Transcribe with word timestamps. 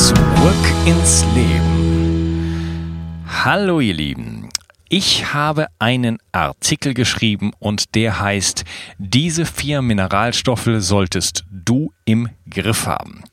Zurück 0.00 0.64
ins 0.86 1.26
Leben. 1.34 3.22
Hallo 3.44 3.80
ihr 3.80 3.92
Lieben. 3.92 4.48
Ich 4.88 5.34
habe 5.34 5.66
einen 5.78 6.16
Artikel 6.32 6.94
geschrieben 6.94 7.52
und 7.58 7.94
der 7.94 8.18
heißt, 8.18 8.64
diese 8.96 9.44
vier 9.44 9.82
Mineralstoffe 9.82 10.70
solltest 10.78 11.44
du 11.50 11.92
im 12.06 12.30
Griff 12.48 12.86
haben. 12.86 13.24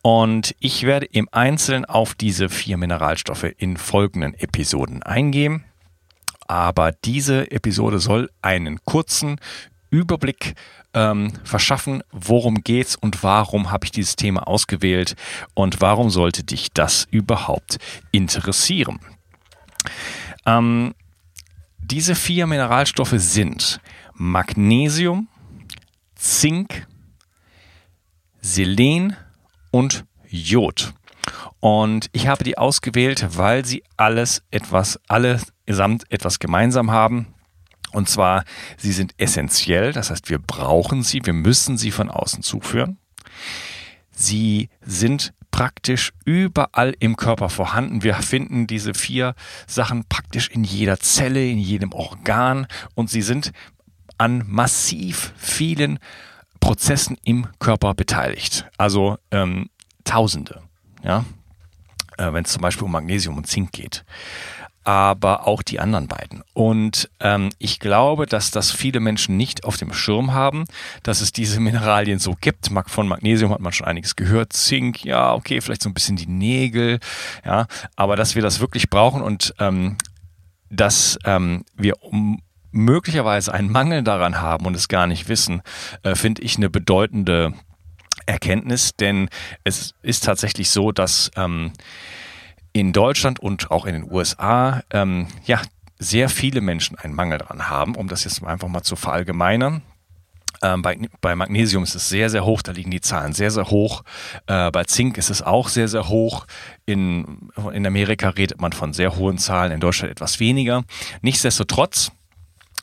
Und 0.00 0.54
ich 0.60 0.84
werde 0.84 1.06
im 1.06 1.28
Einzelnen 1.32 1.84
auf 1.84 2.14
diese 2.14 2.50
vier 2.50 2.76
Mineralstoffe 2.76 3.50
in 3.58 3.76
folgenden 3.76 4.34
Episoden 4.34 5.02
eingehen. 5.02 5.64
Aber 6.46 6.92
diese 6.92 7.50
Episode 7.50 7.98
soll 7.98 8.30
einen 8.42 8.78
kurzen 8.84 9.40
Überblick 9.96 10.54
ähm, 10.92 11.32
verschaffen, 11.42 12.02
worum 12.12 12.56
geht's 12.62 12.96
und 12.96 13.22
warum 13.22 13.70
habe 13.70 13.86
ich 13.86 13.92
dieses 13.92 14.16
Thema 14.16 14.46
ausgewählt 14.46 15.16
und 15.54 15.80
warum 15.80 16.10
sollte 16.10 16.44
dich 16.44 16.72
das 16.72 17.08
überhaupt 17.10 17.78
interessieren. 18.12 19.00
Ähm, 20.44 20.94
diese 21.78 22.14
vier 22.14 22.46
Mineralstoffe 22.46 23.14
sind 23.16 23.80
Magnesium, 24.12 25.28
Zink, 26.14 26.86
Selen 28.40 29.16
und 29.70 30.04
Jod. 30.28 30.92
Und 31.60 32.10
ich 32.12 32.28
habe 32.28 32.44
die 32.44 32.58
ausgewählt, 32.58 33.26
weil 33.30 33.64
sie 33.64 33.82
alles 33.96 34.42
etwas, 34.50 35.00
alle 35.08 35.40
gesamt 35.64 36.04
etwas 36.10 36.38
gemeinsam 36.38 36.90
haben. 36.90 37.34
Und 37.96 38.10
zwar, 38.10 38.44
sie 38.76 38.92
sind 38.92 39.14
essentiell, 39.16 39.94
das 39.94 40.10
heißt, 40.10 40.28
wir 40.28 40.38
brauchen 40.38 41.02
sie, 41.02 41.22
wir 41.24 41.32
müssen 41.32 41.78
sie 41.78 41.90
von 41.90 42.10
außen 42.10 42.42
zuführen. 42.42 42.98
Sie 44.10 44.68
sind 44.82 45.32
praktisch 45.50 46.12
überall 46.26 46.94
im 46.98 47.16
Körper 47.16 47.48
vorhanden. 47.48 48.02
Wir 48.02 48.16
finden 48.16 48.66
diese 48.66 48.92
vier 48.92 49.34
Sachen 49.66 50.04
praktisch 50.10 50.50
in 50.50 50.62
jeder 50.62 51.00
Zelle, 51.00 51.48
in 51.48 51.56
jedem 51.56 51.94
Organ 51.94 52.66
und 52.94 53.08
sie 53.08 53.22
sind 53.22 53.52
an 54.18 54.44
massiv 54.46 55.32
vielen 55.38 55.98
Prozessen 56.60 57.16
im 57.24 57.46
Körper 57.60 57.94
beteiligt. 57.94 58.66
Also 58.76 59.16
ähm, 59.30 59.70
Tausende, 60.04 60.62
ja, 61.02 61.24
äh, 62.18 62.30
wenn 62.30 62.44
es 62.44 62.52
zum 62.52 62.60
Beispiel 62.60 62.84
um 62.84 62.92
Magnesium 62.92 63.38
und 63.38 63.46
Zink 63.46 63.72
geht 63.72 64.04
aber 64.86 65.48
auch 65.48 65.62
die 65.62 65.80
anderen 65.80 66.06
beiden. 66.06 66.44
Und 66.52 67.10
ähm, 67.18 67.50
ich 67.58 67.80
glaube, 67.80 68.26
dass 68.26 68.52
das 68.52 68.70
viele 68.70 69.00
Menschen 69.00 69.36
nicht 69.36 69.64
auf 69.64 69.76
dem 69.76 69.92
Schirm 69.92 70.32
haben, 70.32 70.64
dass 71.02 71.20
es 71.20 71.32
diese 71.32 71.58
Mineralien 71.66 72.20
so 72.20 72.36
gibt. 72.40 72.70
Von 72.86 73.08
Magnesium 73.08 73.50
hat 73.50 73.58
man 73.58 73.72
schon 73.72 73.88
einiges 73.88 74.14
gehört. 74.14 74.52
Zink, 74.52 75.04
ja, 75.04 75.34
okay, 75.34 75.60
vielleicht 75.60 75.82
so 75.82 75.90
ein 75.90 75.94
bisschen 75.94 76.14
die 76.14 76.28
Nägel, 76.28 77.00
ja, 77.44 77.66
aber 77.96 78.14
dass 78.14 78.36
wir 78.36 78.42
das 78.42 78.60
wirklich 78.60 78.88
brauchen 78.88 79.22
und 79.22 79.54
ähm, 79.58 79.96
dass 80.70 81.18
ähm, 81.24 81.64
wir 81.74 82.00
um 82.04 82.40
möglicherweise 82.70 83.52
einen 83.52 83.72
Mangel 83.72 84.04
daran 84.04 84.40
haben 84.40 84.66
und 84.66 84.76
es 84.76 84.86
gar 84.86 85.08
nicht 85.08 85.28
wissen, 85.28 85.62
äh, 86.04 86.14
finde 86.14 86.42
ich 86.42 86.58
eine 86.58 86.70
bedeutende 86.70 87.54
Erkenntnis, 88.26 88.94
denn 88.94 89.30
es 89.64 89.94
ist 90.02 90.24
tatsächlich 90.24 90.70
so, 90.70 90.92
dass 90.92 91.30
ähm, 91.34 91.72
in 92.80 92.92
Deutschland 92.92 93.40
und 93.40 93.70
auch 93.70 93.86
in 93.86 93.94
den 93.94 94.12
USA 94.12 94.82
ähm, 94.90 95.28
ja 95.46 95.62
sehr 95.98 96.28
viele 96.28 96.60
Menschen 96.60 96.98
einen 96.98 97.14
Mangel 97.14 97.38
daran 97.38 97.70
haben, 97.70 97.94
um 97.94 98.06
das 98.06 98.24
jetzt 98.24 98.44
einfach 98.44 98.68
mal 98.68 98.82
zu 98.82 98.96
verallgemeinern. 98.96 99.80
Ähm, 100.62 100.82
bei, 100.82 100.98
bei, 101.22 101.34
Magnesium 101.34 101.84
ist 101.84 101.94
es 101.94 102.08
sehr, 102.10 102.28
sehr 102.28 102.44
hoch, 102.44 102.60
da 102.60 102.72
liegen 102.72 102.90
die 102.90 103.00
Zahlen 103.00 103.32
sehr, 103.32 103.50
sehr 103.50 103.70
hoch. 103.70 104.02
Äh, 104.46 104.70
bei 104.70 104.84
Zink 104.84 105.16
ist 105.16 105.30
es 105.30 105.40
auch 105.40 105.68
sehr, 105.68 105.88
sehr 105.88 106.08
hoch. 106.08 106.46
In, 106.84 107.50
in 107.72 107.86
Amerika 107.86 108.30
redet 108.30 108.60
man 108.60 108.72
von 108.72 108.92
sehr 108.92 109.16
hohen 109.16 109.38
Zahlen, 109.38 109.72
in 109.72 109.80
Deutschland 109.80 110.10
etwas 110.10 110.38
weniger. 110.38 110.84
Nichtsdestotrotz 111.22 112.12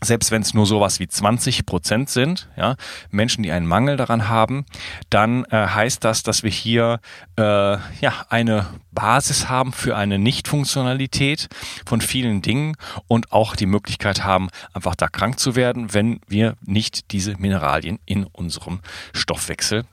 selbst 0.04 0.32
wenn 0.32 0.42
es 0.42 0.54
nur 0.54 0.66
sowas 0.66 1.00
wie 1.00 1.08
20 1.08 1.66
Prozent 1.66 2.10
sind, 2.10 2.50
ja, 2.58 2.76
Menschen, 3.10 3.44
die 3.44 3.52
einen 3.52 3.68
Mangel 3.68 3.98
daran 3.98 4.30
haben, 4.30 4.66
dann 5.10 5.46
äh, 5.46 5.68
heißt 5.68 6.04
das, 6.04 6.24
dass 6.24 6.44
wir 6.44 6.52
hier 6.52 7.00
äh, 7.38 7.44
ja 7.44 8.26
eine 8.30 8.68
Basis 8.92 9.50
haben 9.50 9.74
für 9.74 9.96
eine 9.96 10.20
Nichtfunktionalität 10.20 11.50
von 11.86 12.02
vielen 12.02 12.42
Dingen 12.42 12.76
und 13.08 13.32
auch 13.32 13.56
die 13.56 13.66
Möglichkeit 13.66 14.24
haben, 14.24 14.50
einfach 14.74 14.96
da 14.96 15.08
krank 15.08 15.40
zu 15.40 15.56
werden, 15.56 15.94
wenn 15.94 16.20
wir 16.28 16.56
nicht 16.62 17.12
diese 17.12 17.36
Mineralien 17.38 18.00
in 18.06 18.26
unserem 18.26 18.82
Stoffwechsel 19.14 19.86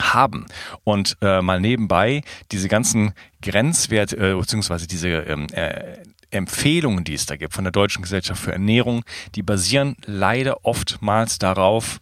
haben. 0.00 0.46
Und 0.84 1.16
äh, 1.20 1.42
mal 1.42 1.60
nebenbei, 1.60 2.22
diese 2.52 2.68
ganzen 2.68 3.12
Grenzwerte, 3.42 4.16
äh, 4.16 4.34
beziehungsweise 4.34 4.86
diese 4.86 5.08
ähm, 5.08 5.46
äh, 5.52 5.98
Empfehlungen, 6.30 7.04
die 7.04 7.14
es 7.14 7.26
da 7.26 7.36
gibt 7.36 7.54
von 7.54 7.64
der 7.64 7.72
Deutschen 7.72 8.02
Gesellschaft 8.02 8.42
für 8.42 8.52
Ernährung, 8.52 9.04
die 9.34 9.42
basieren 9.42 9.96
leider 10.04 10.64
oftmals 10.64 11.38
darauf, 11.38 12.00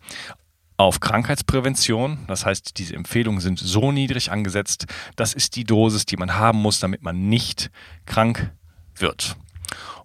auf 0.78 1.00
Krankheitsprävention. 1.00 2.18
Das 2.28 2.46
heißt, 2.46 2.78
diese 2.78 2.94
Empfehlungen 2.94 3.40
sind 3.40 3.58
so 3.58 3.92
niedrig 3.92 4.30
angesetzt, 4.30 4.86
das 5.16 5.34
ist 5.34 5.56
die 5.56 5.64
Dosis, 5.64 6.06
die 6.06 6.16
man 6.16 6.36
haben 6.36 6.58
muss, 6.58 6.78
damit 6.78 7.02
man 7.02 7.28
nicht 7.28 7.70
krank 8.06 8.52
wird. 8.94 9.36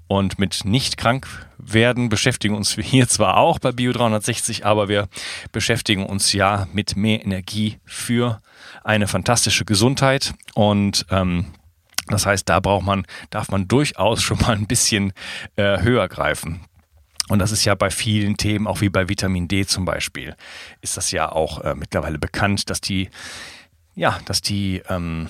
Und 0.07 0.37
mit 0.37 0.65
nicht 0.65 0.97
krank 0.97 1.27
werden 1.57 2.09
beschäftigen 2.09 2.55
uns 2.55 2.75
wir 2.75 2.83
hier 2.83 3.07
zwar 3.07 3.37
auch 3.37 3.59
bei 3.59 3.71
Bio 3.71 3.93
360, 3.93 4.65
aber 4.65 4.89
wir 4.89 5.07
beschäftigen 5.51 6.05
uns 6.05 6.33
ja 6.33 6.67
mit 6.73 6.95
mehr 6.95 7.23
Energie 7.23 7.79
für 7.85 8.41
eine 8.83 9.07
fantastische 9.07 9.65
Gesundheit. 9.65 10.33
Und 10.55 11.05
ähm, 11.09 11.45
das 12.07 12.25
heißt, 12.25 12.47
da 12.49 12.59
braucht 12.59 12.85
man, 12.85 13.05
darf 13.29 13.49
man 13.49 13.67
durchaus 13.67 14.21
schon 14.21 14.39
mal 14.39 14.55
ein 14.55 14.67
bisschen 14.67 15.13
äh, 15.55 15.81
höher 15.81 16.07
greifen. 16.07 16.61
Und 17.29 17.39
das 17.39 17.51
ist 17.51 17.63
ja 17.63 17.73
bei 17.75 17.89
vielen 17.89 18.35
Themen, 18.35 18.67
auch 18.67 18.81
wie 18.81 18.89
bei 18.89 19.07
Vitamin 19.07 19.47
D 19.47 19.65
zum 19.65 19.85
Beispiel, 19.85 20.35
ist 20.81 20.97
das 20.97 21.11
ja 21.11 21.31
auch 21.31 21.61
äh, 21.61 21.73
mittlerweile 21.73 22.19
bekannt, 22.19 22.69
dass 22.69 22.81
die, 22.81 23.09
ja, 23.95 24.19
dass 24.25 24.41
die 24.41 24.83
ähm, 24.89 25.29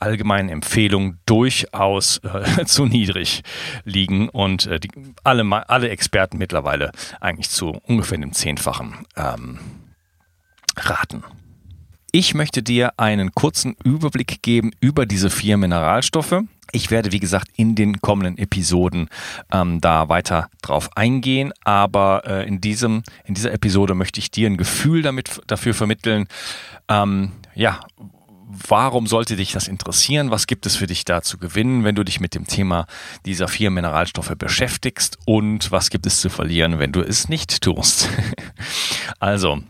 allgemeinen 0.00 0.48
Empfehlungen 0.48 1.20
durchaus 1.24 2.18
äh, 2.18 2.64
zu 2.66 2.86
niedrig 2.86 3.42
liegen 3.84 4.28
und 4.28 4.66
äh, 4.66 4.80
die, 4.80 4.90
alle, 5.22 5.68
alle 5.68 5.88
Experten 5.88 6.36
mittlerweile 6.38 6.90
eigentlich 7.20 7.48
zu 7.48 7.80
ungefähr 7.84 8.18
dem 8.18 8.32
Zehnfachen 8.32 9.06
ähm, 9.16 9.58
raten. 10.76 11.22
Ich 12.16 12.32
möchte 12.32 12.62
dir 12.62 12.92
einen 12.96 13.32
kurzen 13.32 13.74
Überblick 13.82 14.40
geben 14.40 14.70
über 14.78 15.04
diese 15.04 15.30
vier 15.30 15.56
Mineralstoffe. 15.56 16.42
Ich 16.70 16.92
werde, 16.92 17.10
wie 17.10 17.18
gesagt, 17.18 17.48
in 17.56 17.74
den 17.74 18.00
kommenden 18.02 18.38
Episoden 18.38 19.08
ähm, 19.50 19.80
da 19.80 20.08
weiter 20.08 20.48
drauf 20.62 20.90
eingehen, 20.94 21.52
aber 21.64 22.22
äh, 22.24 22.46
in, 22.46 22.60
diesem, 22.60 23.02
in 23.24 23.34
dieser 23.34 23.52
Episode 23.52 23.96
möchte 23.96 24.20
ich 24.20 24.30
dir 24.30 24.48
ein 24.48 24.56
Gefühl 24.56 25.02
damit, 25.02 25.40
dafür 25.48 25.74
vermitteln, 25.74 26.28
ähm, 26.86 27.32
ja, 27.56 27.80
warum 28.46 29.08
sollte 29.08 29.34
dich 29.34 29.50
das 29.50 29.66
interessieren? 29.66 30.30
Was 30.30 30.46
gibt 30.46 30.66
es 30.66 30.76
für 30.76 30.86
dich 30.86 31.04
da 31.04 31.20
zu 31.20 31.36
gewinnen, 31.36 31.82
wenn 31.82 31.96
du 31.96 32.04
dich 32.04 32.20
mit 32.20 32.36
dem 32.36 32.46
Thema 32.46 32.86
dieser 33.26 33.48
vier 33.48 33.72
Mineralstoffe 33.72 34.34
beschäftigst? 34.38 35.18
Und 35.26 35.72
was 35.72 35.90
gibt 35.90 36.06
es 36.06 36.20
zu 36.20 36.30
verlieren, 36.30 36.78
wenn 36.78 36.92
du 36.92 37.00
es 37.00 37.28
nicht 37.28 37.60
tust? 37.60 38.08
also, 39.18 39.64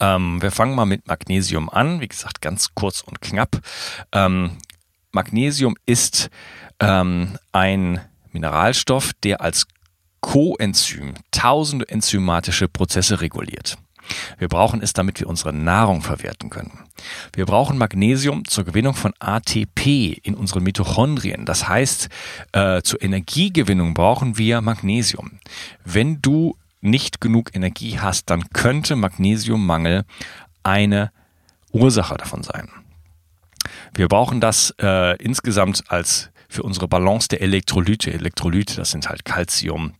ähm, 0.00 0.42
wir 0.42 0.50
fangen 0.50 0.74
mal 0.74 0.86
mit 0.86 1.06
Magnesium 1.06 1.68
an. 1.68 2.00
Wie 2.00 2.08
gesagt, 2.08 2.40
ganz 2.40 2.74
kurz 2.74 3.00
und 3.02 3.20
knapp. 3.20 3.60
Ähm, 4.12 4.58
Magnesium 5.12 5.76
ist 5.86 6.30
ähm, 6.80 7.38
ein 7.52 8.00
Mineralstoff, 8.32 9.12
der 9.22 9.40
als 9.40 9.66
Coenzym 10.20 11.14
tausende 11.30 11.88
enzymatische 11.88 12.68
Prozesse 12.68 13.20
reguliert. 13.20 13.78
Wir 14.38 14.48
brauchen 14.48 14.82
es, 14.82 14.92
damit 14.92 15.20
wir 15.20 15.28
unsere 15.28 15.52
Nahrung 15.52 16.02
verwerten 16.02 16.50
können. 16.50 16.84
Wir 17.34 17.46
brauchen 17.46 17.78
Magnesium 17.78 18.44
zur 18.46 18.64
Gewinnung 18.64 18.94
von 18.94 19.12
ATP 19.18 20.18
in 20.22 20.34
unseren 20.34 20.62
Mitochondrien. 20.62 21.46
Das 21.46 21.68
heißt, 21.68 22.08
äh, 22.52 22.82
zur 22.82 23.02
Energiegewinnung 23.02 23.94
brauchen 23.94 24.36
wir 24.36 24.60
Magnesium. 24.60 25.38
Wenn 25.84 26.20
du 26.20 26.56
nicht 26.80 27.20
genug 27.20 27.54
Energie 27.54 27.98
hast, 27.98 28.30
dann 28.30 28.48
könnte 28.50 28.96
Magnesiummangel 28.96 30.04
eine 30.62 31.10
Ursache 31.72 32.16
davon 32.16 32.42
sein. 32.42 32.68
Wir 33.94 34.08
brauchen 34.08 34.40
das 34.40 34.74
äh, 34.80 35.16
insgesamt 35.22 35.84
als 35.88 36.30
für 36.48 36.62
unsere 36.62 36.88
Balance 36.88 37.28
der 37.28 37.42
Elektrolyte. 37.42 38.12
Elektrolyte, 38.12 38.76
das 38.76 38.90
sind 38.90 39.08
halt 39.08 39.24
Calcium, 39.24 39.94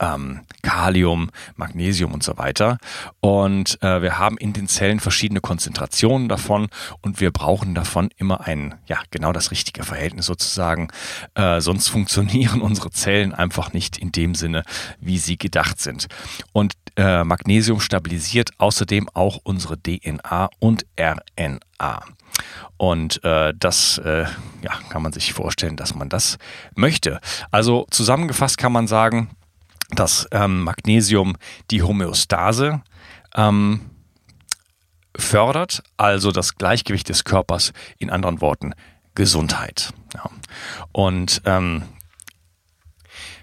ähm, 0.00 0.40
Kalium, 0.62 1.30
Magnesium 1.56 2.12
und 2.12 2.22
so 2.22 2.38
weiter. 2.38 2.78
Und 3.20 3.82
äh, 3.82 4.02
wir 4.02 4.18
haben 4.18 4.36
in 4.38 4.52
den 4.52 4.68
Zellen 4.68 5.00
verschiedene 5.00 5.40
Konzentrationen 5.40 6.28
davon 6.28 6.68
und 7.02 7.20
wir 7.20 7.30
brauchen 7.30 7.74
davon 7.74 8.10
immer 8.16 8.46
ein, 8.46 8.74
ja, 8.86 8.98
genau 9.10 9.32
das 9.32 9.50
richtige 9.50 9.84
Verhältnis 9.84 10.26
sozusagen. 10.26 10.88
Äh, 11.34 11.60
sonst 11.60 11.88
funktionieren 11.88 12.60
unsere 12.66 12.90
Zellen 12.90 13.32
einfach 13.34 13.72
nicht 13.72 13.98
in 13.98 14.12
dem 14.12 14.34
Sinne, 14.34 14.62
wie 15.00 15.18
sie 15.18 15.36
gedacht 15.36 15.80
sind. 15.80 16.06
Und 16.52 16.74
äh, 16.96 17.24
Magnesium 17.24 17.80
stabilisiert 17.80 18.50
außerdem 18.58 19.08
auch 19.12 19.38
unsere 19.44 19.76
DNA 19.80 20.48
und 20.58 20.86
RNA. 20.98 22.02
Und 22.76 23.22
äh, 23.24 23.54
das 23.58 23.98
äh, 23.98 24.24
ja, 24.62 24.72
kann 24.88 25.02
man 25.02 25.12
sich 25.12 25.32
vorstellen, 25.32 25.76
dass 25.76 25.94
man 25.94 26.08
das 26.08 26.38
möchte. 26.74 27.20
Also 27.50 27.86
zusammengefasst 27.90 28.58
kann 28.58 28.72
man 28.72 28.86
sagen, 28.86 29.30
dass 29.90 30.26
ähm, 30.32 30.62
Magnesium 30.62 31.36
die 31.70 31.82
Homöostase 31.82 32.82
ähm, 33.34 33.82
fördert, 35.16 35.82
also 35.96 36.32
das 36.32 36.56
Gleichgewicht 36.56 37.08
des 37.08 37.24
Körpers, 37.24 37.72
in 37.98 38.10
anderen 38.10 38.40
Worten 38.40 38.74
Gesundheit. 39.14 39.92
Ja. 40.14 40.30
Und 40.92 41.42
ähm, 41.44 41.84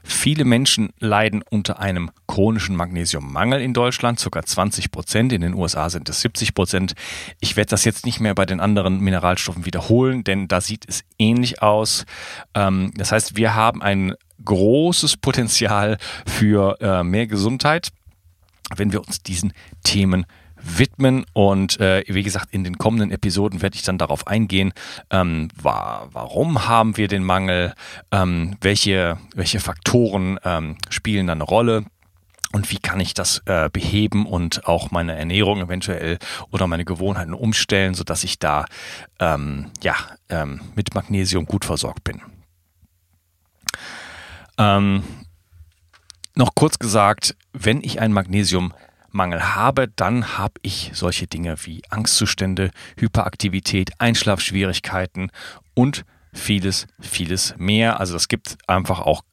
Viele 0.06 0.44
Menschen 0.44 0.90
leiden 1.00 1.44
unter 1.50 1.80
einem 1.80 2.12
chronischen 2.28 2.76
Magnesiummangel 2.76 3.62
in 3.62 3.74
Deutschland, 3.74 4.20
ca. 4.30 4.44
20 4.44 4.92
Prozent. 4.92 5.32
In 5.32 5.40
den 5.40 5.54
USA 5.54 5.90
sind 5.90 6.10
es 6.10 6.20
70 6.20 6.54
Prozent. 6.54 6.94
Ich 7.40 7.56
werde 7.56 7.70
das 7.70 7.86
jetzt 7.86 8.06
nicht 8.06 8.20
mehr 8.20 8.36
bei 8.36 8.46
den 8.46 8.60
anderen 8.60 9.00
Mineralstoffen 9.00 9.66
wiederholen, 9.66 10.26
denn 10.26 10.50
da 10.50 10.60
sieht 10.60 10.86
es 10.90 11.06
ähnlich 11.18 11.62
aus. 11.62 12.06
Ähm, 12.54 12.92
das 12.98 13.14
heißt, 13.14 13.38
wir 13.38 13.56
haben 13.56 13.82
ein 13.82 14.14
großes 14.44 15.18
Potenzial 15.18 15.98
für 16.26 16.80
äh, 16.82 17.04
mehr 17.04 17.28
Gesundheit, 17.28 17.90
wenn 18.76 18.92
wir 18.92 19.02
uns 19.02 19.22
diesen 19.22 19.54
Themen 19.84 20.26
widmen. 20.64 21.26
Und 21.34 21.80
äh, 21.80 22.04
wie 22.08 22.24
gesagt, 22.24 22.48
in 22.52 22.64
den 22.64 22.78
kommenden 22.78 23.12
Episoden 23.12 23.62
werde 23.62 23.76
ich 23.76 23.84
dann 23.84 23.98
darauf 23.98 24.28
eingehen, 24.28 24.74
ähm, 25.10 25.50
war, 25.62 26.10
warum 26.12 26.68
haben 26.68 26.98
wir 26.98 27.08
den 27.08 27.24
Mangel, 27.24 27.74
ähm, 28.12 28.56
welche, 28.62 29.18
welche 29.36 29.60
Faktoren 29.60 30.40
ähm, 30.44 30.78
spielen 30.90 31.28
da 31.28 31.34
eine 31.34 31.44
Rolle. 31.44 31.86
Und 32.54 32.70
wie 32.70 32.78
kann 32.78 33.00
ich 33.00 33.16
das 33.16 33.42
äh, 33.46 33.68
beheben 33.74 34.28
und 34.28 34.68
auch 34.68 34.92
meine 34.92 35.16
Ernährung 35.16 35.60
eventuell 35.60 36.20
oder 36.52 36.68
meine 36.68 36.86
Gewohnheiten 36.86 37.34
umstellen, 37.34 37.96
sodass 37.96 38.24
ich 38.24 38.38
da 38.38 38.66
ähm, 39.20 39.72
ja, 39.82 39.96
ähm, 40.30 40.62
mit 40.76 40.94
Magnesium 40.94 41.48
gut 41.48 41.66
versorgt 41.66 42.04
bin. 42.04 42.22
Ähm, 44.58 45.04
noch 46.36 46.56
kurz 46.56 46.80
gesagt, 46.80 47.36
wenn 47.54 47.84
ich 47.84 48.00
einen 48.00 48.14
Magnesiummangel 48.14 49.56
habe, 49.56 49.88
dann 49.88 50.38
habe 50.38 50.54
ich 50.62 50.92
solche 50.94 51.28
Dinge 51.28 51.56
wie 51.66 51.82
Angstzustände, 51.90 52.72
Hyperaktivität, 52.98 53.92
Einschlafschwierigkeiten 54.00 55.32
und 55.74 56.06
vieles, 56.34 56.88
vieles 57.00 57.56
mehr. 57.58 58.00
Also 58.00 58.16
es 58.16 58.28
gibt 58.28 58.58
einfach 58.68 59.00
auch 59.00 59.24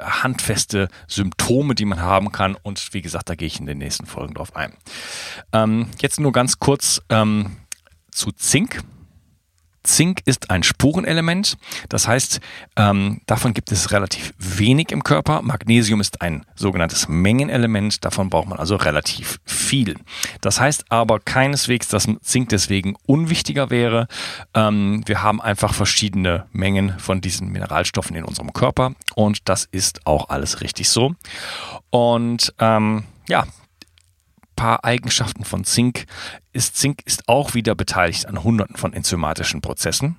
handfeste 0.00 0.88
Symptome, 1.06 1.74
die 1.74 1.84
man 1.84 2.00
haben 2.00 2.32
kann. 2.32 2.56
Und 2.62 2.92
wie 2.92 3.02
gesagt, 3.02 3.28
da 3.28 3.34
gehe 3.34 3.46
ich 3.46 3.60
in 3.60 3.66
den 3.66 3.78
nächsten 3.78 4.06
Folgen 4.06 4.34
drauf 4.34 4.56
ein. 4.56 4.74
Ähm, 5.52 5.88
jetzt 6.00 6.20
nur 6.20 6.32
ganz 6.32 6.58
kurz 6.58 7.00
ähm, 7.08 7.56
zu 8.10 8.32
Zink. 8.32 8.82
Zink 9.84 10.22
ist 10.24 10.50
ein 10.50 10.62
Spurenelement, 10.62 11.56
das 11.88 12.06
heißt, 12.08 12.40
ähm, 12.76 13.20
davon 13.26 13.54
gibt 13.54 13.72
es 13.72 13.92
relativ 13.92 14.32
wenig 14.38 14.92
im 14.92 15.02
Körper. 15.02 15.42
Magnesium 15.42 16.00
ist 16.00 16.22
ein 16.22 16.44
sogenanntes 16.54 17.08
Mengenelement, 17.08 18.04
davon 18.04 18.30
braucht 18.30 18.48
man 18.48 18.58
also 18.58 18.76
relativ 18.76 19.40
viel. 19.44 19.96
Das 20.40 20.60
heißt 20.60 20.86
aber 20.90 21.20
keineswegs, 21.20 21.88
dass 21.88 22.08
Zink 22.22 22.48
deswegen 22.50 22.94
unwichtiger 23.06 23.70
wäre. 23.70 24.08
Ähm, 24.54 25.02
wir 25.06 25.22
haben 25.22 25.40
einfach 25.40 25.74
verschiedene 25.74 26.46
Mengen 26.52 26.98
von 26.98 27.20
diesen 27.20 27.50
Mineralstoffen 27.50 28.16
in 28.16 28.24
unserem 28.24 28.52
Körper 28.52 28.94
und 29.14 29.48
das 29.48 29.68
ist 29.70 30.06
auch 30.06 30.28
alles 30.28 30.60
richtig 30.60 30.88
so. 30.88 31.14
Und 31.90 32.54
ähm, 32.58 33.04
ja, 33.28 33.44
paar 34.62 34.84
Eigenschaften 34.84 35.44
von 35.44 35.64
Zink 35.64 36.04
ist 36.52 36.76
Zink 36.76 37.02
ist 37.04 37.28
auch 37.28 37.54
wieder 37.54 37.74
beteiligt 37.74 38.28
an 38.28 38.44
hunderten 38.44 38.76
von 38.76 38.92
enzymatischen 38.92 39.60
Prozessen 39.60 40.18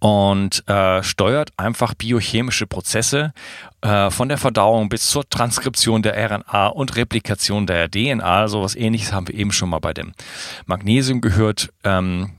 und 0.00 0.68
äh, 0.68 1.04
steuert 1.04 1.52
einfach 1.56 1.94
biochemische 1.94 2.66
Prozesse 2.66 3.32
äh, 3.82 4.10
von 4.10 4.28
der 4.28 4.38
Verdauung 4.38 4.88
bis 4.88 5.08
zur 5.08 5.28
Transkription 5.30 6.02
der 6.02 6.16
RNA 6.16 6.66
und 6.66 6.96
Replikation 6.96 7.64
der 7.68 7.88
DNA. 7.88 8.48
So 8.48 8.64
was 8.64 8.74
ähnliches 8.74 9.12
haben 9.12 9.28
wir 9.28 9.36
eben 9.36 9.52
schon 9.52 9.68
mal 9.68 9.78
bei 9.78 9.94
dem 9.94 10.12
Magnesium 10.66 11.20
gehört. 11.20 11.72
Ähm, 11.84 12.32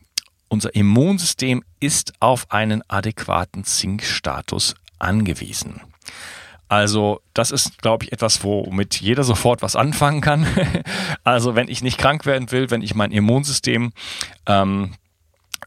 unser 0.50 0.76
Immunsystem 0.76 1.64
ist 1.80 2.12
auf 2.20 2.52
einen 2.52 2.84
adäquaten 2.90 3.64
Zinkstatus 3.64 4.76
angewiesen. 4.98 5.80
Also 6.70 7.20
das 7.34 7.50
ist, 7.50 7.82
glaube 7.82 8.06
ich, 8.06 8.14
etwas, 8.14 8.44
womit 8.44 9.02
jeder 9.02 9.24
sofort 9.24 9.64
was 9.64 9.76
anfangen 9.76 10.22
kann. 10.22 10.48
also 11.24 11.56
wenn 11.56 11.68
ich 11.68 11.82
nicht 11.82 11.98
krank 11.98 12.26
werden 12.28 12.52
will, 12.52 12.70
wenn 12.70 12.84
ich 12.84 12.94
mein 12.94 13.12
Immunsystem 13.12 13.92
ähm, 14.46 14.94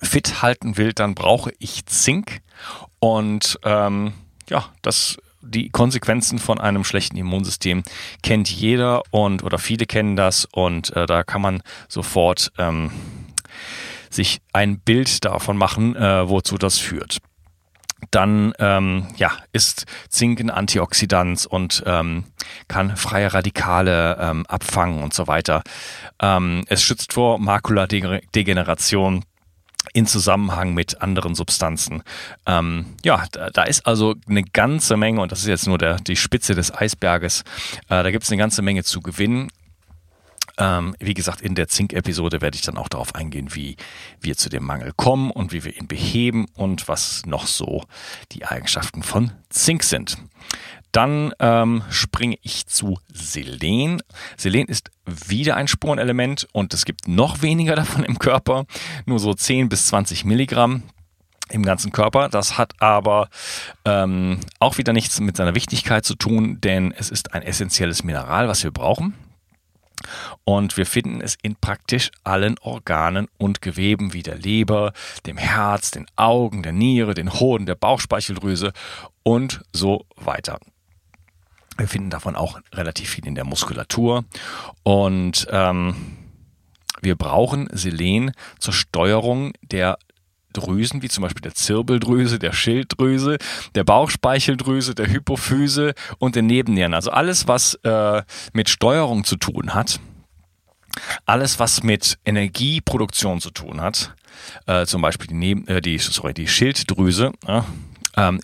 fit 0.00 0.43
halten 0.43 0.76
will, 0.76 0.93
dann 0.93 1.14
brauche 1.16 1.52
ich 1.58 1.84
Zink. 1.87 2.40
Und 3.00 3.58
ähm, 3.64 4.14
ja, 4.49 4.66
das 4.81 5.19
die 5.44 5.70
Konsequenzen 5.70 6.38
von 6.38 6.60
einem 6.60 6.84
schlechten 6.84 7.16
Immunsystem 7.16 7.82
kennt 8.22 8.48
jeder 8.48 9.02
und 9.10 9.43
oder 9.43 9.58
viele 9.58 9.87
kennen 9.87 10.14
das 10.14 10.44
und 10.44 10.94
äh, 10.94 11.05
da 11.06 11.25
kann 11.25 11.43
man 11.43 11.64
sofort 11.88 12.52
ähm, 12.58 12.93
sich 14.08 14.40
ein 14.52 14.78
Bild 14.78 15.25
davon 15.25 15.56
machen, 15.56 15.96
äh, 15.96 16.28
wozu 16.28 16.58
das 16.58 16.78
führt 16.78 17.19
dann 18.14 18.52
ähm, 18.58 19.08
ja, 19.16 19.32
ist 19.52 19.86
Zink 20.08 20.40
ein 20.40 20.50
Antioxidant 20.50 21.46
und 21.46 21.82
ähm, 21.86 22.24
kann 22.68 22.96
freie 22.96 23.32
Radikale 23.32 24.18
ähm, 24.20 24.46
abfangen 24.46 25.02
und 25.02 25.14
so 25.14 25.26
weiter. 25.26 25.62
Ähm, 26.20 26.64
es 26.68 26.82
schützt 26.82 27.14
vor 27.14 27.38
Makuladegeneration 27.38 29.24
in 29.92 30.06
Zusammenhang 30.06 30.74
mit 30.74 31.02
anderen 31.02 31.34
Substanzen. 31.34 32.02
Ähm, 32.46 32.86
ja, 33.04 33.24
da, 33.32 33.50
da, 33.50 33.64
ist 33.64 33.86
also 33.86 34.14
eine 34.28 34.42
ganze 34.42 34.96
Menge, 34.96 35.20
und 35.20 35.32
das 35.32 35.40
ist 35.40 35.48
jetzt 35.48 35.66
nur 35.66 35.78
der, 35.78 35.96
die 35.96 36.16
Spitze 36.16 36.54
des 36.54 36.72
Eisberges, 36.72 37.42
äh, 37.88 38.02
da 38.02 38.10
gibt 38.10 38.24
es 38.24 38.31
eine 38.31 38.38
ganze 38.38 38.62
Menge 38.62 38.84
zu 38.84 39.00
gewinnen. 39.00 39.48
Ähm, 40.58 40.94
wie 40.98 41.14
gesagt, 41.14 41.40
in 41.40 41.54
der 41.54 41.68
Zink-Episode 41.68 42.40
werde 42.40 42.56
ich 42.56 42.62
dann 42.62 42.76
auch 42.76 42.88
darauf 42.88 43.14
eingehen, 43.14 43.54
wie 43.54 43.76
wir 44.20 44.36
zu 44.36 44.48
dem 44.48 44.64
Mangel 44.64 44.92
kommen 44.94 45.30
und 45.30 45.52
wie 45.52 45.64
wir 45.64 45.76
ihn 45.76 45.88
beheben 45.88 46.46
und 46.54 46.88
was 46.88 47.24
noch 47.26 47.46
so 47.46 47.84
die 48.32 48.44
Eigenschaften 48.44 49.02
von 49.02 49.32
Zink 49.48 49.82
sind. 49.82 50.18
Dann 50.92 51.32
ähm, 51.38 51.82
springe 51.90 52.36
ich 52.42 52.66
zu 52.66 52.98
Selen. 53.10 54.02
Selen 54.36 54.66
ist 54.66 54.90
wieder 55.06 55.56
ein 55.56 55.66
Spurenelement 55.66 56.46
und 56.52 56.74
es 56.74 56.84
gibt 56.84 57.08
noch 57.08 57.40
weniger 57.40 57.74
davon 57.76 58.04
im 58.04 58.18
Körper, 58.18 58.66
nur 59.06 59.18
so 59.18 59.32
10 59.32 59.70
bis 59.70 59.86
20 59.86 60.26
Milligramm 60.26 60.82
im 61.48 61.62
ganzen 61.64 61.92
Körper. 61.92 62.28
Das 62.28 62.58
hat 62.58 62.74
aber 62.80 63.28
ähm, 63.86 64.40
auch 64.58 64.76
wieder 64.76 64.92
nichts 64.92 65.18
mit 65.20 65.36
seiner 65.36 65.54
Wichtigkeit 65.54 66.04
zu 66.04 66.14
tun, 66.14 66.60
denn 66.60 66.92
es 66.92 67.10
ist 67.10 67.32
ein 67.32 67.42
essentielles 67.42 68.04
Mineral, 68.04 68.48
was 68.48 68.62
wir 68.62 68.70
brauchen. 68.70 69.14
Und 70.44 70.77
wir 70.77 70.87
finden 70.87 71.20
es 71.20 71.37
in 71.43 71.55
praktisch 71.56 72.11
allen 72.25 72.58
Organen 72.58 73.29
und 73.39 73.63
Geweben 73.63 74.13
wie 74.13 74.22
der 74.22 74.37
Leber, 74.37 74.93
dem 75.27 75.37
Herz, 75.37 75.93
den 75.93 76.06
Augen, 76.17 76.63
der 76.63 76.72
Niere, 76.72 77.15
den 77.15 77.32
Hoden, 77.32 77.67
der 77.67 77.77
Bauchspeicheldrüse 77.77 78.72
und 79.22 79.63
so 79.72 80.05
weiter. 80.17 80.58
Wir 81.79 81.89
finden 81.89 82.11
davon 82.11 82.37
auch 82.37 82.61
relativ 82.72 83.11
viel 83.11 83.27
in 83.27 83.34
der 83.34 83.44
Muskulatur 83.44 84.25
und 84.82 85.46
ähm, 85.51 85.94
wir 87.01 87.17
brauchen 87.17 87.69
Selen 87.72 88.32
zur 88.58 88.75
Steuerung 88.75 89.53
der 89.63 89.99
Drüsen, 90.53 91.03
wie 91.03 91.08
zum 91.08 91.22
Beispiel 91.22 91.41
der 91.41 91.55
Zirbeldrüse, 91.55 92.39
der 92.39 92.53
Schilddrüse, 92.53 93.39
der 93.75 93.84
Bauchspeicheldrüse, 93.84 94.94
der 94.94 95.08
Hypophyse 95.08 95.94
und 96.19 96.34
der 96.37 96.43
Nebennieren. 96.43 96.94
Also 96.94 97.11
alles, 97.11 97.49
was 97.49 97.75
äh, 97.84 98.22
mit 98.53 98.69
Steuerung 98.69 99.25
zu 99.25 99.37
tun 99.37 99.75
hat, 99.75 99.99
alles, 101.27 101.58
was 101.58 101.82
mit 101.82 102.19
Energieproduktion 102.25 103.41
zu 103.41 103.51
tun 103.51 103.81
hat, 103.81 104.15
äh, 104.67 104.87
zum 104.87 105.03
Beispiel 105.03 105.29
die, 105.29 105.34
Neben 105.34 105.67
äh, 105.69 105.81
die, 105.81 105.99
sorry, 105.99 106.34
die 106.34 106.49
Schilddrüse, 106.49 107.32
äh, 107.46 107.63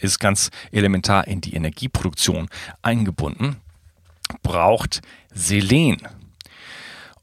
ist 0.01 0.19
ganz 0.19 0.51
elementar 0.73 1.27
in 1.27 1.41
die 1.41 1.55
Energieproduktion 1.55 2.49
eingebunden, 2.83 3.57
braucht 4.43 5.03
Selen. 5.33 5.99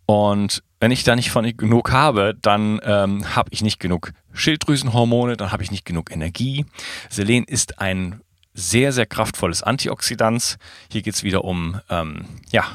Und 0.05 0.63
wenn 0.79 0.91
ich 0.91 1.03
da 1.03 1.15
nicht 1.15 1.31
von 1.31 1.45
genug 1.57 1.91
habe, 1.91 2.35
dann 2.39 2.79
ähm, 2.83 3.35
habe 3.35 3.49
ich 3.51 3.63
nicht 3.63 3.79
genug 3.79 4.11
Schilddrüsenhormone, 4.33 5.37
dann 5.37 5.51
habe 5.51 5.63
ich 5.63 5.71
nicht 5.71 5.85
genug 5.85 6.11
Energie. 6.11 6.65
Selen 7.09 7.43
ist 7.45 7.79
ein 7.79 8.21
sehr, 8.53 8.91
sehr 8.93 9.05
kraftvolles 9.05 9.63
Antioxidant. 9.63 10.57
Hier 10.91 11.01
geht 11.01 11.15
es 11.15 11.23
wieder 11.23 11.43
um 11.43 11.79
ähm, 11.89 12.25
ja, 12.51 12.65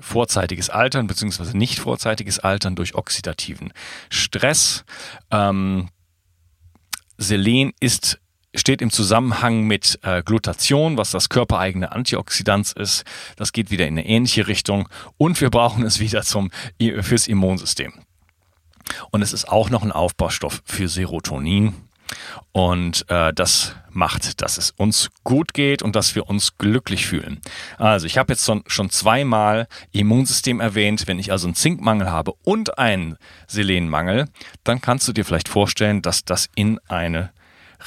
vorzeitiges 0.00 0.70
Altern 0.70 1.06
beziehungsweise 1.06 1.56
nicht 1.56 1.78
vorzeitiges 1.78 2.38
Altern 2.38 2.76
durch 2.76 2.94
oxidativen 2.94 3.72
Stress. 4.10 4.84
Ähm, 5.30 5.88
Selen 7.16 7.72
ist 7.80 8.20
steht 8.54 8.80
im 8.80 8.90
Zusammenhang 8.90 9.64
mit 9.64 9.98
äh, 10.02 10.22
Glutation, 10.22 10.96
was 10.96 11.10
das 11.10 11.28
körpereigene 11.28 11.92
Antioxidant 11.92 12.72
ist. 12.72 13.04
Das 13.36 13.52
geht 13.52 13.70
wieder 13.70 13.86
in 13.86 13.98
eine 13.98 14.06
ähnliche 14.06 14.46
Richtung 14.48 14.88
und 15.16 15.40
wir 15.40 15.50
brauchen 15.50 15.84
es 15.84 16.00
wieder 16.00 16.22
zum, 16.22 16.50
fürs 17.00 17.28
Immunsystem. 17.28 17.92
Und 19.10 19.22
es 19.22 19.32
ist 19.32 19.48
auch 19.48 19.68
noch 19.68 19.82
ein 19.82 19.92
Aufbaustoff 19.92 20.62
für 20.64 20.88
Serotonin. 20.88 21.74
Und 22.52 23.04
äh, 23.08 23.32
das 23.32 23.74
macht, 23.90 24.40
dass 24.42 24.58
es 24.58 24.70
uns 24.70 25.10
gut 25.24 25.54
geht 25.54 25.82
und 25.82 25.96
dass 25.96 26.14
wir 26.14 26.28
uns 26.28 26.56
glücklich 26.56 27.06
fühlen. 27.06 27.40
Also 27.76 28.06
ich 28.06 28.16
habe 28.16 28.32
jetzt 28.32 28.50
schon, 28.66 28.90
zweimal 28.90 29.66
Immunsystem 29.92 30.60
erwähnt. 30.60 31.06
Wenn 31.06 31.18
ich 31.18 31.32
also 31.32 31.46
einen 31.46 31.54
Zinkmangel 31.54 32.10
habe 32.10 32.32
und 32.44 32.78
einen 32.78 33.16
Selenmangel, 33.46 34.26
dann 34.64 34.80
kannst 34.80 35.06
du 35.08 35.12
dir 35.12 35.24
vielleicht 35.24 35.48
vorstellen, 35.48 36.02
dass 36.02 36.24
das 36.24 36.48
in 36.54 36.78
eine 36.88 37.30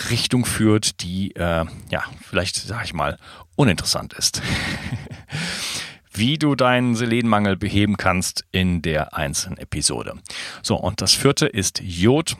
Richtung 0.09 0.45
führt, 0.45 1.01
die 1.01 1.35
äh, 1.35 1.65
ja 1.89 2.03
vielleicht, 2.21 2.55
sag 2.55 2.85
ich 2.85 2.93
mal, 2.93 3.17
uninteressant 3.55 4.13
ist. 4.13 4.41
Wie 6.13 6.37
du 6.37 6.55
deinen 6.55 6.95
Selenmangel 6.95 7.55
beheben 7.55 7.95
kannst 7.95 8.45
in 8.51 8.81
der 8.81 9.15
einzelnen 9.15 9.57
Episode. 9.57 10.15
So, 10.61 10.75
und 10.75 11.01
das 11.01 11.13
vierte 11.13 11.47
ist 11.47 11.81
Jod. 11.81 12.35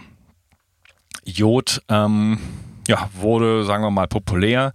Jod 1.24 1.82
ähm, 1.90 2.40
ja, 2.88 3.10
wurde, 3.14 3.64
sagen 3.64 3.84
wir 3.84 3.92
mal, 3.92 4.08
populär, 4.08 4.74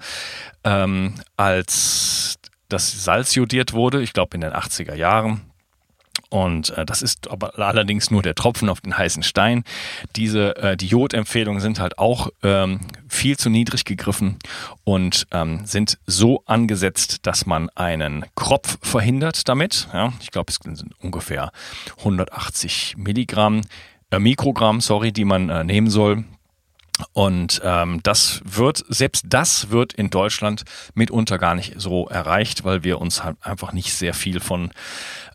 ähm, 0.65 1.15
als 1.37 2.39
das 2.69 3.05
Salz 3.05 3.35
jodiert 3.35 3.73
wurde, 3.73 4.03
ich 4.03 4.13
glaube 4.13 4.35
in 4.35 4.41
den 4.41 4.53
80er 4.53 4.95
Jahren. 4.95 5.43
Und 6.29 6.71
äh, 6.71 6.85
das 6.85 7.03
ist 7.03 7.31
aber 7.31 7.59
allerdings 7.59 8.11
nur 8.11 8.23
der 8.23 8.35
Tropfen 8.35 8.69
auf 8.69 8.81
den 8.81 8.99
heißen 8.99 9.23
Stein. 9.23 9.63
Diese 10.17 10.57
äh, 10.57 10.77
die 10.77 10.89
Jodempfehlungen 10.89 11.61
sind 11.61 11.79
halt 11.79 11.99
auch 11.99 12.31
ähm, 12.43 12.81
viel 13.09 13.37
zu 13.37 13.49
niedrig 13.49 13.85
gegriffen 13.85 14.39
und 14.85 15.27
ähm, 15.31 15.65
sind 15.65 15.99
so 16.07 16.43
angesetzt, 16.47 17.27
dass 17.27 17.47
man 17.47 17.71
einen 17.71 18.25
Kropf 18.35 18.79
verhindert 18.83 19.49
damit. 19.49 19.89
Ja, 19.93 20.13
ich 20.21 20.31
glaube, 20.31 20.51
es 20.51 20.59
sind 20.63 20.95
ungefähr 21.01 21.53
180 21.99 22.97
Milligramm, 22.97 23.61
äh, 24.11 24.19
Mikrogramm, 24.19 24.81
sorry, 24.81 25.13
die 25.13 25.25
man 25.25 25.49
äh, 25.49 25.63
nehmen 25.63 25.91
soll. 25.91 26.25
Und 27.13 27.61
ähm, 27.63 28.01
das 28.03 28.41
wird, 28.45 28.85
selbst 28.89 29.25
das 29.29 29.71
wird 29.71 29.93
in 29.93 30.11
Deutschland 30.11 30.65
mitunter 30.95 31.39
gar 31.39 31.55
nicht 31.55 31.75
so 31.77 32.09
erreicht, 32.09 32.65
weil 32.65 32.85
wir 32.85 33.01
uns 33.01 33.23
halt 33.23 33.37
einfach 33.43 33.73
nicht 33.73 33.93
sehr 33.93 34.15
viel 34.15 34.41
von 34.41 34.71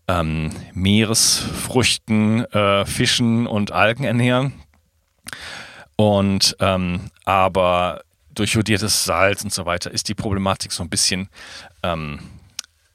ähm, 0.07 0.51
Meeresfrüchten, 0.73 2.45
äh, 2.45 2.85
Fischen 2.85 3.45
und 3.45 3.71
Algen 3.71 4.03
ernähren. 4.03 4.53
Und 5.95 6.55
ähm, 6.59 7.11
aber 7.25 8.01
durch 8.33 8.53
jodiertes 8.53 9.03
Salz 9.03 9.43
und 9.43 9.53
so 9.53 9.65
weiter 9.65 9.91
ist 9.91 10.07
die 10.07 10.15
Problematik 10.15 10.71
so 10.71 10.81
ein 10.81 10.89
bisschen 10.89 11.29
ähm, 11.83 12.19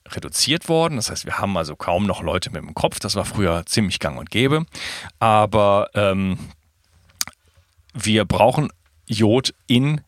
reduziert 0.09 0.69
worden. 0.69 0.97
Das 0.97 1.11
heißt, 1.11 1.25
wir 1.25 1.39
haben 1.39 1.57
also 1.57 1.77
kaum 1.77 2.07
noch 2.07 2.23
Leute 2.23 2.51
mit 2.51 2.63
dem 2.63 2.75
Kopf. 2.75 2.99
Das 2.99 3.15
war 3.17 3.25
früher 3.25 3.65
ziemlich 3.67 3.99
gang 3.99 4.19
und 4.19 4.31
gäbe. 4.31 4.67
Aber 5.19 5.91
ähm, 5.95 6.39
wir 7.97 8.25
brauchen 8.25 8.71
Jod 9.07 9.55
in 9.67 10.01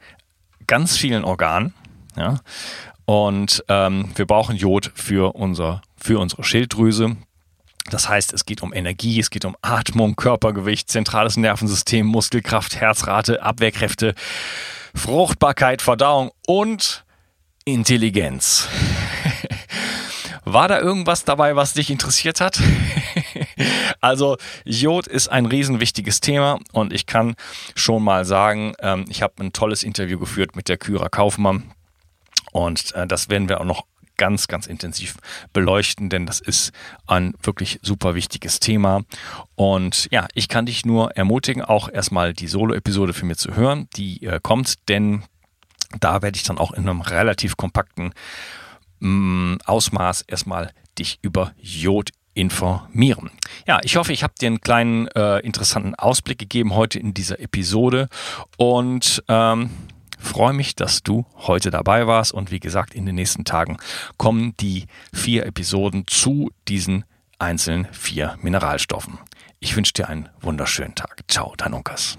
ganz 0.67 0.97
vielen 0.97 1.25
Organen. 1.25 1.75
Ja? 2.17 2.41
Und 3.05 3.65
ähm, 3.69 4.11
wir 4.15 4.27
brauchen 4.27 4.57
Jod 4.57 4.93
für, 4.95 5.35
unser, 5.35 5.83
für 5.97 6.19
unsere 6.19 6.45
Schilddrüse. 6.45 7.17
Das 7.91 8.09
heißt, 8.09 8.35
es 8.35 8.45
geht 8.45 8.63
um 8.63 8.75
Energie, 8.75 9.19
es 9.19 9.31
geht 9.31 9.47
um 9.47 9.57
Atmung, 9.63 10.15
Körpergewicht, 10.15 10.91
zentrales 10.91 11.39
Nervensystem, 11.39 12.07
Muskelkraft, 12.07 12.77
Herzrate, 12.77 13.43
Abwehrkräfte, 13.43 14.15
Fruchtbarkeit, 14.95 15.81
Verdauung 15.81 16.31
und 16.47 17.05
Intelligenz. 17.65 18.69
War 20.45 20.69
da 20.69 20.81
irgendwas 20.81 21.25
dabei, 21.25 21.57
was 21.57 21.73
dich 21.75 21.91
interessiert 21.91 22.41
hat? 22.41 22.61
also 24.01 24.37
Jod 24.65 25.07
ist 25.07 25.29
ein 25.29 25.47
riesenwichtiges 25.47 26.21
Thema 26.21 26.59
und 26.73 26.93
ich 26.93 27.07
kann 27.07 27.35
schon 27.75 28.03
mal 28.03 28.25
sagen, 28.25 28.75
ähm, 28.81 29.05
ich 29.09 29.23
habe 29.23 29.35
ein 29.41 29.53
tolles 29.53 29.83
Interview 29.83 30.19
geführt 30.19 30.57
mit 30.57 30.69
der 30.69 30.79
Kyra 30.79 31.09
Kaufmann 31.09 31.73
und 32.53 32.95
äh, 32.95 33.07
das 33.07 33.29
werden 33.29 33.49
wir 33.49 33.61
auch 33.61 33.65
noch 33.65 33.85
ganz, 34.19 34.49
ganz 34.49 34.67
intensiv 34.67 35.17
beleuchten, 35.55 36.11
denn 36.11 36.27
das 36.27 36.41
ist 36.41 36.73
ein 37.07 37.35
wirklich 37.43 37.79
super 37.83 38.15
wichtiges 38.15 38.61
Thema. 38.61 39.05
Und 39.55 40.09
ja, 40.11 40.27
ich 40.35 40.49
kann 40.49 40.67
dich 40.67 40.85
nur 40.85 41.13
ermutigen, 41.13 41.63
auch 41.63 41.89
erstmal 41.89 42.35
die 42.35 42.49
Solo-Episode 42.49 43.15
für 43.15 43.25
mich 43.25 43.39
zu 43.39 43.55
hören. 43.55 43.89
Die 43.97 44.25
äh, 44.25 44.41
kommt, 44.43 44.89
denn 44.89 45.23
da 46.01 46.21
werde 46.21 46.37
ich 46.37 46.43
dann 46.43 46.59
auch 46.59 46.73
in 46.73 46.89
einem 46.89 47.01
relativ 47.01 47.57
kompakten 47.57 48.13
mh, 49.01 49.09
mm, 49.09 49.59
Ausmaß 49.65 50.23
erstmal 50.23 50.73
dich 50.99 51.19
über 51.23 51.53
Jod 51.61 52.11
informieren. 52.39 53.31
Ja, 53.67 53.81
ich 53.83 53.97
hoffe, 53.97 54.13
ich 54.13 54.23
habe 54.23 54.35
dir 54.41 54.47
einen 54.47 54.61
kleinen 54.61 55.09
äh, 55.09 55.41
interessanten 55.41 55.97
Ausblick 55.97 56.39
gegeben 56.39 56.75
heute 56.75 57.01
in 57.01 57.13
dieser 57.13 57.41
Episode 57.41 58.09
und 58.57 59.25
ähm, 59.29 59.71
freue 60.21 60.53
mich, 60.53 60.77
dass 60.77 61.03
du 61.03 61.27
heute 61.37 61.71
dabei 61.71 62.07
warst 62.07 62.33
und 62.33 62.53
wie 62.53 62.61
gesagt, 62.61 62.95
in 62.95 63.07
den 63.07 63.17
nächsten 63.17 63.45
Tagen 63.45 63.79
kommen 64.19 64.55
die 64.61 64.87
vier 65.13 65.47
Episoden 65.47 66.07
zu 66.07 66.51
diesen 66.69 67.05
einzelnen 67.41 67.89
vier 67.91 68.39
Mineralstoffen. 68.41 69.19
Ich 69.59 69.75
wünsche 69.75 69.93
dir 69.93 70.09
einen 70.09 70.29
wunderschönen 70.41 70.95
Tag. 70.95 71.25
Ciao, 71.27 71.55
dein 71.57 71.75
Unkas. 71.75 72.19